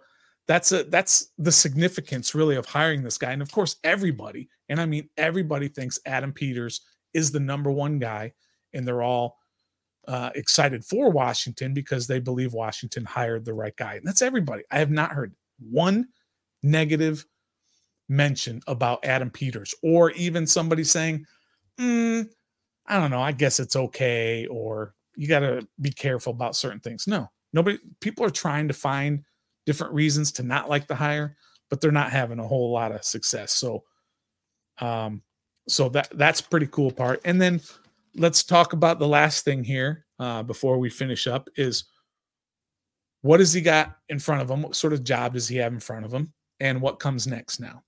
that's 0.50 0.72
a 0.72 0.84
that's 0.86 1.32
the 1.38 1.51
significance 1.51 2.34
really 2.34 2.56
of 2.56 2.65
hiring 2.65 3.03
this 3.03 3.20
guy 3.20 3.32
and 3.32 3.41
of 3.41 3.51
course 3.51 3.75
everybody 3.84 4.50
and 4.68 4.82
i 4.82 4.86
mean 4.86 5.08
everybody 5.15 5.68
thinks 5.68 6.00
adam 6.08 6.34
peters 6.34 6.82
is 7.13 7.32
the 7.32 7.39
number 7.39 7.70
one 7.70 8.00
guy 8.00 8.34
and 8.74 8.86
they're 8.86 9.03
all 9.03 9.38
uh, 10.08 10.32
excited 10.34 10.84
for 10.84 11.12
washington 11.12 11.72
because 11.72 12.08
they 12.08 12.20
believe 12.20 12.51
washington 12.53 13.06
hired 13.06 13.46
the 13.46 13.53
right 13.53 13.75
guy 13.75 13.94
and 13.94 14.03
that's 14.03 14.24
everybody 14.24 14.63
i 14.72 14.79
have 14.79 14.89
not 14.89 15.12
heard 15.12 15.36
one 15.60 16.08
negative 16.63 17.24
mention 18.08 18.60
about 18.65 19.06
adam 19.06 19.29
peters 19.29 19.75
or 19.84 20.10
even 20.12 20.48
somebody 20.48 20.84
saying 20.84 21.24
mm, 21.79 22.27
i 22.89 23.00
don't 23.00 23.12
know 23.12 23.22
i 23.22 23.31
guess 23.31 23.60
it's 23.60 23.75
okay 23.75 24.46
or 24.48 24.93
you 25.15 25.27
got 25.27 25.39
to 25.39 25.65
be 25.81 25.91
careful 25.91 26.34
about 26.34 26.55
certain 26.55 26.79
things 26.79 27.08
no 27.08 27.29
nobody 27.53 27.77
people 28.01 28.25
are 28.25 28.29
trying 28.29 28.67
to 28.67 28.74
find 28.74 29.24
different 29.69 29.93
reasons 29.93 30.31
to 30.31 30.41
not 30.41 30.67
like 30.67 30.88
the 30.88 30.96
hire, 30.96 31.38
but 31.69 31.79
they're 31.79 31.91
not 31.91 32.12
having 32.12 32.39
a 32.39 32.48
whole 32.48 32.72
lot 32.72 32.91
of 32.91 33.03
success. 33.03 33.53
So, 33.53 33.84
um, 34.79 35.22
so 35.67 35.89
that 35.89 36.10
that's 36.15 36.41
pretty 36.41 36.65
cool 36.72 36.91
part. 36.91 37.22
And 37.24 37.39
then 37.39 37.62
let's 38.15 38.43
talk 38.43 38.74
about 38.74 38.98
the 38.98 39.08
last 39.08 39.46
thing 39.46 39.63
here 39.63 40.08
uh, 40.17 40.41
before 40.41 40.79
we 40.79 40.89
finish 40.89 41.27
up 41.27 41.50
is 41.55 41.84
what 43.22 43.38
does 43.38 43.53
he 43.53 43.62
got 43.62 43.98
in 44.10 44.17
front 44.17 44.41
of 44.41 44.50
him? 44.50 44.63
What 44.63 44.75
sort 44.75 44.93
of 44.93 45.03
job 45.03 45.34
does 45.34 45.48
he 45.48 45.58
have 45.58 45.72
in 45.72 45.79
front 45.79 46.03
of 46.03 46.12
him? 46.12 46.34
And 46.60 46.81
what 46.81 47.00
comes 47.00 47.27
next 47.27 47.60
now? 47.60 47.84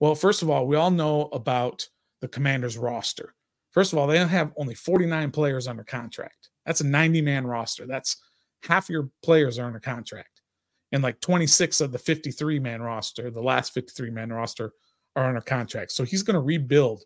Well, 0.00 0.14
first 0.14 0.40
of 0.40 0.48
all, 0.48 0.66
we 0.66 0.76
all 0.76 0.90
know 0.90 1.28
about 1.32 1.86
the 2.22 2.28
commander's 2.28 2.78
roster. 2.78 3.34
First 3.70 3.92
of 3.92 3.98
all, 3.98 4.06
they 4.06 4.18
have 4.18 4.52
only 4.56 4.74
49 4.74 5.30
players 5.30 5.68
under 5.68 5.84
contract. 5.84 6.50
That's 6.64 6.80
a 6.80 6.86
90 6.86 7.22
man 7.22 7.46
roster. 7.46 7.86
That's 7.86 8.16
half 8.62 8.90
your 8.90 9.10
players 9.22 9.58
are 9.58 9.66
under 9.66 9.80
contract 9.80 10.38
and 10.92 11.02
like 11.02 11.20
26 11.20 11.80
of 11.80 11.92
the 11.92 11.98
53 11.98 12.58
man 12.58 12.82
roster, 12.82 13.30
the 13.30 13.42
last 13.42 13.74
53 13.74 14.10
man 14.10 14.32
roster, 14.32 14.72
are 15.16 15.26
under 15.26 15.40
contract. 15.40 15.92
So 15.92 16.04
he's 16.04 16.22
going 16.22 16.34
to 16.34 16.40
rebuild 16.40 17.04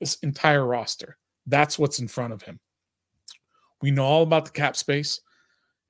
this 0.00 0.16
entire 0.16 0.66
roster. 0.66 1.16
That's 1.46 1.78
what's 1.78 1.98
in 1.98 2.08
front 2.08 2.32
of 2.32 2.42
him. 2.42 2.60
We 3.82 3.90
know 3.90 4.04
all 4.04 4.22
about 4.22 4.44
the 4.44 4.50
cap 4.50 4.76
space, 4.76 5.20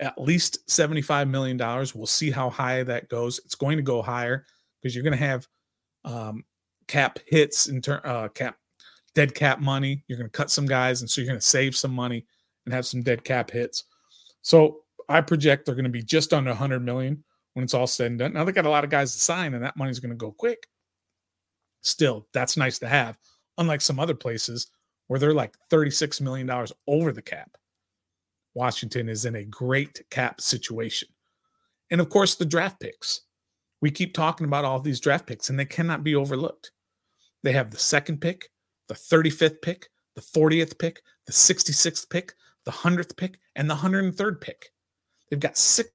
at 0.01 0.21
least 0.21 0.67
$75 0.69 1.29
million. 1.29 1.59
We'll 1.95 2.07
see 2.07 2.31
how 2.31 2.51
high 2.51 2.83
that 2.83 3.09
goes. 3.09 3.41
It's 3.45 3.55
going 3.55 3.77
to 3.77 3.83
go 3.83 4.03
higher 4.03 4.47
because 4.81 4.95
you're 4.95 5.05
going 5.05 5.19
to 5.19 5.25
have 5.25 5.47
um, 6.05 6.45
cap 6.89 7.19
hits 7.27 7.69
in 7.69 7.81
turn, 7.81 8.01
uh, 8.05 8.29
cap 8.29 8.57
dead 9.15 9.35
cap 9.35 9.61
money. 9.61 10.05
You're 10.07 10.19
going 10.19 10.31
to 10.31 10.37
cut 10.37 10.51
some 10.51 10.67
guys, 10.67 11.01
and 11.01 11.11
so 11.11 11.21
you're 11.21 11.29
going 11.29 11.41
to 11.41 11.45
save 11.45 11.77
some 11.77 11.93
money 11.93 12.27
and 12.65 12.75
have 12.75 12.87
some 12.87 13.03
dead 13.03 13.25
cap 13.25 13.51
hits. 13.51 13.85
So 14.43 14.81
I 15.09 15.21
project 15.21 15.67
they're 15.67 15.75
going 15.75 15.85
to 15.85 15.91
be 15.91 16.03
just 16.03 16.33
under 16.33 16.51
100 16.51 16.81
million 16.81 17.23
when 17.55 17.65
it's 17.65 17.75
all 17.75 17.87
said 17.87 18.09
and 18.09 18.19
done. 18.19 18.33
Now 18.33 18.45
they 18.45 18.53
got 18.53 18.67
a 18.67 18.71
lot 18.71 18.85
of 18.85 18.91
guys 18.91 19.13
to 19.13 19.21
sign, 19.21 19.55
and 19.55 19.63
that 19.63 19.77
money's 19.77 20.01
going 20.01 20.11
to 20.11 20.17
go 20.17 20.33
quick. 20.33 20.67
Still, 21.83 22.27
that's 22.33 22.57
nice 22.57 22.79
to 22.81 22.89
have. 22.89 23.19
Unlike 23.59 23.83
some 23.83 24.01
other 24.01 24.15
places 24.15 24.69
where 25.07 25.21
they're 25.21 25.35
like 25.35 25.55
$36 25.71 26.21
million 26.21 26.51
over 26.87 27.13
the 27.13 27.23
cap. 27.23 27.57
Washington 28.55 29.09
is 29.09 29.25
in 29.25 29.37
a 29.37 29.45
great 29.45 30.03
cap 30.11 30.41
situation. 30.41 31.09
And 31.91 32.01
of 32.01 32.09
course, 32.09 32.37
the 32.37 32.45
draft 32.45 32.81
picks. 32.81 33.23
We 33.83 33.91
keep 33.91 34.15
talking 34.15 34.47
about 34.47 34.65
all 34.65 34.81
these 34.81 35.01
draft 35.01 35.27
picks, 35.27 35.51
and 35.51 35.59
they 35.59 35.67
cannot 35.67 36.03
be 36.03 36.15
overlooked. 36.15 36.73
They 37.43 37.53
have 37.53 37.71
the 37.71 37.77
second 37.77 38.21
pick, 38.21 38.49
the 38.89 38.95
35th 38.95 39.61
pick, 39.63 39.89
the 40.15 40.21
40th 40.21 40.79
pick, 40.79 41.03
the 41.27 41.33
66th 41.33 42.09
pick, 42.11 42.35
the 42.65 42.71
100th 42.71 43.17
pick, 43.17 43.39
and 43.57 43.69
the 43.69 43.75
103rd 43.75 44.41
pick. 44.41 44.71
They've 45.31 45.41
got 45.41 45.57
six 45.57 45.91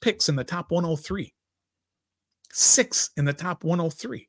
picks 0.00 0.28
in 0.28 0.36
the 0.36 0.44
top 0.44 0.70
103. 0.70 1.34
Six 2.52 3.10
in 3.16 3.24
the 3.24 3.32
top 3.32 3.64
103. 3.64 4.28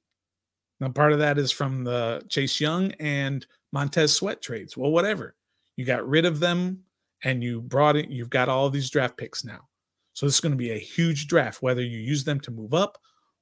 Now, 0.79 0.89
part 0.89 1.11
of 1.11 1.19
that 1.19 1.37
is 1.37 1.51
from 1.51 1.83
the 1.83 2.21
Chase 2.29 2.59
Young 2.59 2.91
and 2.99 3.45
Montez 3.71 4.13
Sweat 4.13 4.41
trades. 4.41 4.77
Well, 4.77 4.91
whatever. 4.91 5.35
You 5.75 5.85
got 5.85 6.07
rid 6.07 6.25
of 6.25 6.39
them 6.39 6.83
and 7.23 7.43
you 7.43 7.61
brought 7.61 7.95
it, 7.95 8.09
you've 8.09 8.29
got 8.29 8.49
all 8.49 8.69
these 8.69 8.89
draft 8.89 9.17
picks 9.17 9.43
now. 9.43 9.67
So 10.13 10.25
this 10.25 10.35
is 10.35 10.41
going 10.41 10.51
to 10.51 10.57
be 10.57 10.71
a 10.71 10.77
huge 10.77 11.27
draft, 11.27 11.61
whether 11.61 11.81
you 11.81 11.97
use 11.97 12.23
them 12.23 12.39
to 12.41 12.51
move 12.51 12.73
up 12.73 12.97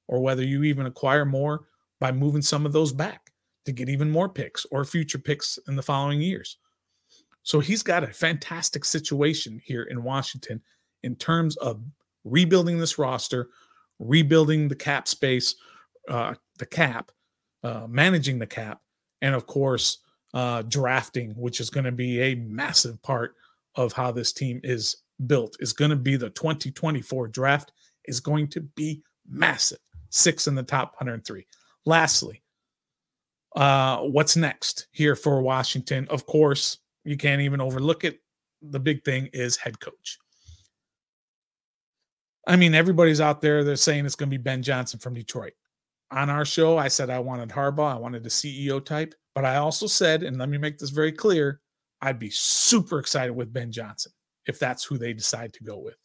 or 0.06 0.20
whether 0.20 0.42
you 0.42 0.64
even 0.64 0.86
acquire 0.86 1.24
more 1.24 1.66
by 2.00 2.12
moving 2.12 2.42
some 2.42 2.66
of 2.66 2.72
those 2.72 2.92
back 2.92 3.27
to 3.68 3.72
get 3.72 3.90
even 3.90 4.10
more 4.10 4.30
picks 4.30 4.64
or 4.70 4.82
future 4.82 5.18
picks 5.18 5.58
in 5.68 5.76
the 5.76 5.82
following 5.82 6.22
years. 6.22 6.56
So 7.42 7.60
he's 7.60 7.82
got 7.82 8.02
a 8.02 8.06
fantastic 8.06 8.82
situation 8.82 9.60
here 9.62 9.82
in 9.82 10.02
Washington 10.02 10.62
in 11.02 11.16
terms 11.16 11.54
of 11.58 11.82
rebuilding 12.24 12.78
this 12.78 12.98
roster, 12.98 13.50
rebuilding 13.98 14.68
the 14.68 14.74
cap 14.74 15.06
space, 15.06 15.54
uh, 16.08 16.32
the 16.58 16.64
cap, 16.64 17.12
uh, 17.62 17.86
managing 17.86 18.38
the 18.38 18.46
cap, 18.46 18.80
and 19.20 19.34
of 19.34 19.46
course, 19.46 19.98
uh, 20.32 20.62
drafting, 20.62 21.32
which 21.32 21.60
is 21.60 21.68
going 21.68 21.84
to 21.84 21.92
be 21.92 22.22
a 22.22 22.36
massive 22.36 23.02
part 23.02 23.34
of 23.74 23.92
how 23.92 24.10
this 24.10 24.32
team 24.32 24.62
is 24.64 24.96
built. 25.26 25.58
Is 25.60 25.74
going 25.74 25.90
to 25.90 25.96
be 25.96 26.16
the 26.16 26.30
2024 26.30 27.28
draft 27.28 27.72
is 28.06 28.20
going 28.20 28.48
to 28.48 28.62
be 28.62 29.02
massive. 29.28 29.78
Six 30.08 30.46
in 30.46 30.54
the 30.54 30.62
top 30.62 30.92
103. 30.92 31.46
Lastly, 31.84 32.42
uh, 33.56 33.98
what's 33.98 34.36
next 34.36 34.88
here 34.92 35.16
for 35.16 35.40
Washington? 35.42 36.06
Of 36.10 36.26
course, 36.26 36.78
you 37.04 37.16
can't 37.16 37.40
even 37.40 37.60
overlook 37.60 38.04
it. 38.04 38.20
The 38.62 38.80
big 38.80 39.04
thing 39.04 39.28
is 39.32 39.56
head 39.56 39.80
coach. 39.80 40.18
I 42.46 42.56
mean, 42.56 42.74
everybody's 42.74 43.20
out 43.20 43.40
there. 43.40 43.62
They're 43.62 43.76
saying 43.76 44.06
it's 44.06 44.14
going 44.14 44.30
to 44.30 44.36
be 44.36 44.42
Ben 44.42 44.62
Johnson 44.62 44.98
from 44.98 45.14
Detroit. 45.14 45.52
On 46.10 46.30
our 46.30 46.46
show, 46.46 46.78
I 46.78 46.88
said 46.88 47.10
I 47.10 47.18
wanted 47.18 47.50
Harbaugh. 47.50 47.92
I 47.92 47.98
wanted 47.98 48.24
a 48.24 48.30
CEO 48.30 48.82
type. 48.82 49.14
But 49.34 49.44
I 49.44 49.56
also 49.56 49.86
said, 49.86 50.22
and 50.22 50.38
let 50.38 50.48
me 50.48 50.58
make 50.58 50.78
this 50.78 50.90
very 50.90 51.12
clear, 51.12 51.60
I'd 52.00 52.18
be 52.18 52.30
super 52.30 52.98
excited 52.98 53.32
with 53.32 53.52
Ben 53.52 53.70
Johnson 53.70 54.12
if 54.46 54.58
that's 54.58 54.82
who 54.82 54.98
they 54.98 55.12
decide 55.12 55.52
to 55.52 55.64
go 55.64 55.78
with. 55.78 55.96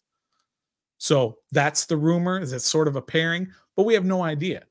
So 0.98 1.38
that's 1.52 1.86
the 1.86 1.98
rumor. 1.98 2.40
Is 2.40 2.54
it's 2.54 2.66
sort 2.66 2.88
of 2.88 2.96
a 2.96 3.02
pairing, 3.02 3.48
but 3.76 3.84
we 3.84 3.94
have 3.94 4.06
no 4.06 4.22
idea. 4.22 4.66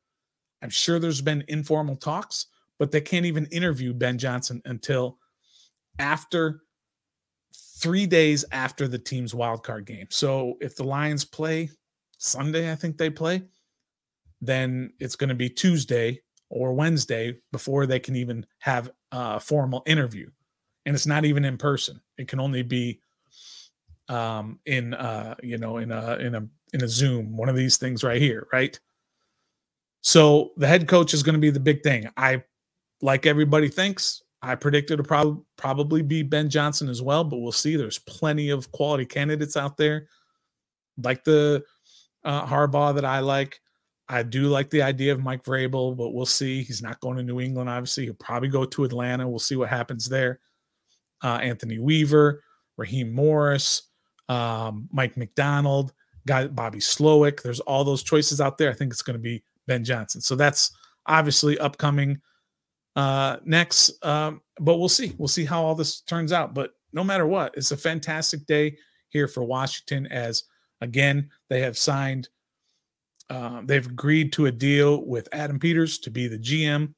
I'm 0.62 0.70
sure 0.70 0.98
there's 0.98 1.20
been 1.20 1.44
informal 1.48 1.96
talks, 1.96 2.46
but 2.82 2.90
they 2.90 3.00
can't 3.00 3.26
even 3.26 3.46
interview 3.52 3.94
Ben 3.94 4.18
Johnson 4.18 4.60
until 4.64 5.16
after 6.00 6.62
three 7.78 8.06
days 8.06 8.44
after 8.50 8.88
the 8.88 8.98
team's 8.98 9.36
wild 9.36 9.62
card 9.62 9.86
game. 9.86 10.08
So 10.10 10.56
if 10.60 10.74
the 10.74 10.82
Lions 10.82 11.24
play 11.24 11.70
Sunday, 12.18 12.72
I 12.72 12.74
think 12.74 12.98
they 12.98 13.08
play, 13.08 13.44
then 14.40 14.92
it's 14.98 15.14
going 15.14 15.28
to 15.28 15.36
be 15.36 15.48
Tuesday 15.48 16.22
or 16.50 16.74
Wednesday 16.74 17.38
before 17.52 17.86
they 17.86 18.00
can 18.00 18.16
even 18.16 18.44
have 18.58 18.90
a 19.12 19.38
formal 19.38 19.84
interview. 19.86 20.28
And 20.84 20.96
it's 20.96 21.06
not 21.06 21.24
even 21.24 21.44
in 21.44 21.58
person. 21.58 22.00
It 22.18 22.26
can 22.26 22.40
only 22.40 22.64
be 22.64 22.98
um 24.08 24.58
in 24.66 24.94
uh 24.94 25.36
you 25.40 25.56
know 25.56 25.76
in 25.76 25.92
a 25.92 26.16
in 26.16 26.34
a 26.34 26.48
in 26.72 26.82
a 26.82 26.88
Zoom, 26.88 27.36
one 27.36 27.48
of 27.48 27.54
these 27.54 27.76
things 27.76 28.02
right 28.02 28.20
here, 28.20 28.48
right? 28.52 28.76
So 30.00 30.50
the 30.56 30.66
head 30.66 30.88
coach 30.88 31.14
is 31.14 31.22
going 31.22 31.34
to 31.34 31.40
be 31.40 31.50
the 31.50 31.60
big 31.60 31.84
thing. 31.84 32.08
I 32.16 32.42
like 33.02 33.26
everybody 33.26 33.68
thinks 33.68 34.22
I 34.40 34.54
predicted 34.54 34.98
to 34.98 35.04
prob- 35.04 35.42
probably 35.56 36.02
be 36.02 36.22
Ben 36.22 36.48
Johnson 36.48 36.88
as 36.88 37.02
well, 37.02 37.24
but 37.24 37.38
we'll 37.38 37.52
see. 37.52 37.76
There's 37.76 37.98
plenty 37.98 38.50
of 38.50 38.70
quality 38.72 39.04
candidates 39.04 39.56
out 39.56 39.76
there, 39.76 40.08
like 41.02 41.22
the 41.24 41.62
uh, 42.24 42.46
Harbaugh 42.46 42.94
that 42.94 43.04
I 43.04 43.18
like. 43.20 43.60
I 44.08 44.22
do 44.22 44.48
like 44.48 44.68
the 44.70 44.82
idea 44.82 45.12
of 45.12 45.22
Mike 45.22 45.44
Vrabel, 45.44 45.96
but 45.96 46.10
we'll 46.10 46.26
see. 46.26 46.62
He's 46.62 46.82
not 46.82 47.00
going 47.00 47.16
to 47.16 47.22
New 47.22 47.40
England, 47.40 47.70
obviously. 47.70 48.04
He'll 48.04 48.14
probably 48.14 48.48
go 48.48 48.64
to 48.64 48.84
Atlanta. 48.84 49.28
We'll 49.28 49.38
see 49.38 49.56
what 49.56 49.68
happens 49.68 50.08
there. 50.08 50.40
Uh, 51.22 51.38
Anthony 51.40 51.78
Weaver, 51.78 52.42
Raheem 52.76 53.12
Morris, 53.12 53.82
um, 54.28 54.88
Mike 54.92 55.16
Macdonald, 55.16 55.92
guy 56.26 56.48
Bobby 56.48 56.78
Slowik. 56.78 57.42
There's 57.42 57.60
all 57.60 57.84
those 57.84 58.02
choices 58.02 58.40
out 58.40 58.58
there. 58.58 58.70
I 58.70 58.74
think 58.74 58.92
it's 58.92 59.02
going 59.02 59.16
to 59.16 59.22
be 59.22 59.44
Ben 59.66 59.84
Johnson. 59.84 60.20
So 60.20 60.34
that's 60.34 60.76
obviously 61.06 61.58
upcoming 61.58 62.20
uh, 62.96 63.38
next. 63.44 64.04
Um, 64.04 64.40
but 64.60 64.78
we'll 64.78 64.88
see. 64.88 65.14
We'll 65.18 65.28
see 65.28 65.44
how 65.44 65.62
all 65.62 65.74
this 65.74 66.00
turns 66.02 66.32
out. 66.32 66.54
But 66.54 66.72
no 66.92 67.04
matter 67.04 67.26
what, 67.26 67.54
it's 67.56 67.72
a 67.72 67.76
fantastic 67.76 68.46
day 68.46 68.76
here 69.08 69.28
for 69.28 69.44
Washington 69.44 70.06
as 70.06 70.44
again 70.80 71.30
they 71.48 71.60
have 71.60 71.78
signed. 71.78 72.28
Uh, 73.30 73.62
they've 73.64 73.86
agreed 73.86 74.32
to 74.34 74.46
a 74.46 74.52
deal 74.52 75.06
with 75.06 75.28
Adam 75.32 75.58
Peters 75.58 75.98
to 76.00 76.10
be 76.10 76.28
the 76.28 76.38
GM 76.38 76.92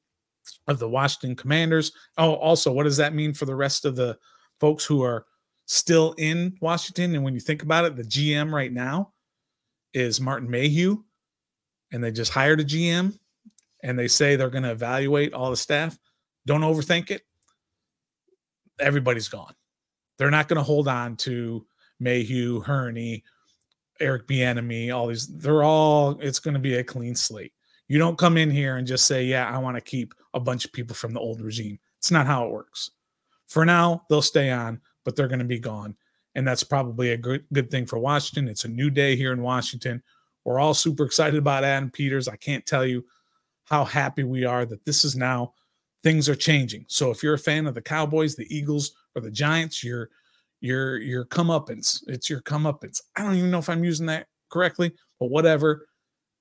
of 0.67 0.79
the 0.79 0.89
Washington 0.89 1.35
Commanders. 1.35 1.91
Oh, 2.17 2.33
also, 2.33 2.71
what 2.71 2.83
does 2.83 2.97
that 2.97 3.13
mean 3.13 3.33
for 3.33 3.45
the 3.45 3.55
rest 3.55 3.85
of 3.85 3.95
the 3.95 4.17
folks 4.59 4.85
who 4.85 5.01
are 5.01 5.25
still 5.65 6.13
in 6.17 6.57
Washington? 6.61 7.15
And 7.15 7.23
when 7.23 7.33
you 7.33 7.39
think 7.39 7.63
about 7.63 7.85
it, 7.85 7.95
the 7.95 8.03
GM 8.03 8.51
right 8.51 8.71
now 8.71 9.13
is 9.93 10.19
Martin 10.19 10.49
Mayhew, 10.49 11.03
and 11.93 12.03
they 12.03 12.11
just 12.11 12.33
hired 12.33 12.59
a 12.59 12.65
GM 12.65 13.17
and 13.85 13.97
they 13.99 14.07
say 14.07 14.35
they're 14.35 14.49
going 14.49 14.63
to 14.63 14.71
evaluate 14.71 15.33
all 15.33 15.51
the 15.51 15.55
staff, 15.55 15.97
don't 16.47 16.61
overthink 16.61 17.11
it. 17.11 17.21
Everybody's 18.79 19.29
gone. 19.29 19.53
They're 20.17 20.31
not 20.31 20.47
going 20.47 20.57
to 20.57 20.63
hold 20.63 20.87
on 20.87 21.15
to 21.17 21.65
Mayhew, 21.99 22.61
Hurney, 22.61 23.23
Eric 23.99 24.27
Bieniemy, 24.27 24.93
all 24.93 25.07
these. 25.07 25.27
They're 25.27 25.63
all. 25.63 26.17
It's 26.19 26.39
going 26.39 26.55
to 26.55 26.59
be 26.59 26.75
a 26.75 26.83
clean 26.83 27.15
slate. 27.15 27.53
You 27.87 27.99
don't 27.99 28.17
come 28.17 28.37
in 28.37 28.49
here 28.49 28.77
and 28.77 28.87
just 28.87 29.05
say, 29.05 29.23
"Yeah, 29.23 29.47
I 29.47 29.59
want 29.59 29.77
to 29.77 29.81
keep 29.81 30.13
a 30.33 30.39
bunch 30.39 30.65
of 30.65 30.73
people 30.73 30.95
from 30.95 31.13
the 31.13 31.19
old 31.19 31.39
regime." 31.39 31.77
It's 31.99 32.11
not 32.11 32.25
how 32.25 32.45
it 32.45 32.51
works. 32.51 32.91
For 33.47 33.65
now, 33.65 34.03
they'll 34.09 34.21
stay 34.21 34.51
on, 34.51 34.81
but 35.03 35.15
they're 35.15 35.27
going 35.27 35.39
to 35.39 35.45
be 35.45 35.59
gone, 35.59 35.95
and 36.33 36.45
that's 36.45 36.63
probably 36.63 37.11
a 37.11 37.17
good 37.17 37.45
good 37.53 37.69
thing 37.69 37.85
for 37.85 37.99
Washington. 37.99 38.49
It's 38.49 38.65
a 38.65 38.69
new 38.69 38.89
day 38.89 39.15
here 39.15 39.31
in 39.31 39.41
Washington. 39.41 40.01
We're 40.43 40.59
all 40.59 40.73
super 40.73 41.05
excited 41.05 41.37
about 41.37 41.63
Adam 41.63 41.91
Peters. 41.91 42.27
I 42.27 42.35
can't 42.35 42.65
tell 42.65 42.85
you 42.85 43.05
how 43.65 43.83
happy 43.83 44.23
we 44.23 44.45
are 44.45 44.65
that 44.65 44.85
this 44.85 45.03
is 45.03 45.15
now 45.15 45.53
things 46.03 46.29
are 46.29 46.35
changing. 46.35 46.85
So 46.87 47.11
if 47.11 47.23
you're 47.23 47.33
a 47.33 47.39
fan 47.39 47.65
of 47.65 47.73
the 47.73 47.81
Cowboys, 47.81 48.35
the 48.35 48.55
Eagles, 48.55 48.91
or 49.15 49.21
the 49.21 49.31
Giants, 49.31 49.83
you're 49.83 50.09
you're 50.61 50.97
you're 50.97 51.25
comeuppance. 51.25 52.03
It's 52.07 52.29
your 52.29 52.41
comeuppance. 52.41 53.01
I 53.15 53.23
don't 53.23 53.35
even 53.35 53.51
know 53.51 53.59
if 53.59 53.69
I'm 53.69 53.83
using 53.83 54.05
that 54.07 54.27
correctly, 54.49 54.91
but 55.19 55.29
whatever. 55.29 55.87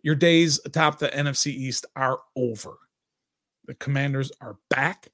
Your 0.03 0.15
days 0.15 0.61
atop 0.67 0.99
the 0.99 1.09
NFC 1.09 1.47
East 1.47 1.87
are 1.97 2.21
over. 2.37 2.77
The 3.67 3.75
Commanders 3.75 4.31
are 4.43 4.59
back. 4.69 5.09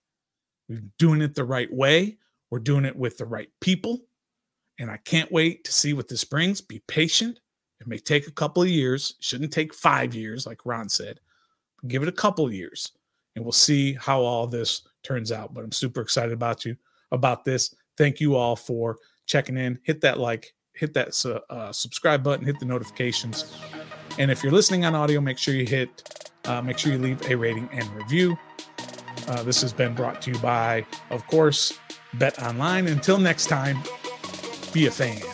We're 0.68 0.82
doing 0.98 1.22
it 1.22 1.36
the 1.36 1.44
right 1.44 1.72
way. 1.72 2.18
We're 2.50 2.58
doing 2.58 2.84
it 2.84 2.96
with 2.96 3.16
the 3.16 3.24
right 3.24 3.48
people. 3.60 4.00
And 4.80 4.90
I 4.90 4.96
can't 4.96 5.30
wait 5.30 5.62
to 5.64 5.72
see 5.72 5.92
what 5.92 6.08
this 6.08 6.24
brings. 6.24 6.60
Be 6.60 6.82
patient. 6.88 7.38
It 7.80 7.86
may 7.86 7.98
take 7.98 8.26
a 8.26 8.32
couple 8.32 8.62
of 8.62 8.68
years. 8.68 9.14
Shouldn't 9.20 9.52
take 9.52 9.72
five 9.72 10.12
years, 10.12 10.44
like 10.44 10.66
Ron 10.66 10.88
said. 10.88 11.20
Give 11.88 12.02
it 12.02 12.08
a 12.08 12.12
couple 12.12 12.52
years 12.52 12.92
and 13.36 13.44
we'll 13.44 13.52
see 13.52 13.94
how 13.94 14.20
all 14.20 14.46
this 14.46 14.82
turns 15.02 15.32
out. 15.32 15.54
But 15.54 15.64
I'm 15.64 15.72
super 15.72 16.00
excited 16.00 16.32
about 16.32 16.64
you 16.64 16.76
about 17.12 17.44
this. 17.44 17.74
Thank 17.96 18.20
you 18.20 18.36
all 18.36 18.56
for 18.56 18.98
checking 19.26 19.56
in. 19.56 19.78
Hit 19.82 20.00
that 20.02 20.18
like, 20.18 20.52
hit 20.74 20.94
that 20.94 21.42
uh, 21.50 21.72
subscribe 21.72 22.22
button, 22.22 22.44
hit 22.44 22.58
the 22.58 22.66
notifications. 22.66 23.56
And 24.18 24.30
if 24.30 24.42
you're 24.42 24.52
listening 24.52 24.84
on 24.84 24.94
audio, 24.94 25.20
make 25.20 25.38
sure 25.38 25.54
you 25.54 25.66
hit, 25.66 26.30
uh, 26.44 26.62
make 26.62 26.78
sure 26.78 26.92
you 26.92 26.98
leave 26.98 27.22
a 27.30 27.34
rating 27.34 27.68
and 27.72 27.88
review. 27.94 28.38
Uh, 29.28 29.42
this 29.42 29.60
has 29.62 29.72
been 29.72 29.94
brought 29.94 30.20
to 30.22 30.32
you 30.32 30.38
by, 30.38 30.84
of 31.10 31.26
course, 31.26 31.78
Bet 32.14 32.42
Online. 32.42 32.88
Until 32.88 33.18
next 33.18 33.46
time, 33.46 33.78
be 34.72 34.86
a 34.86 34.90
fan. 34.90 35.29